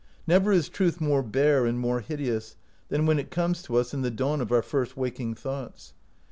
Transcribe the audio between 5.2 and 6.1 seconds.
thoughts.